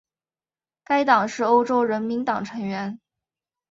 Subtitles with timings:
[0.83, 2.99] 该党是欧洲人民党成员。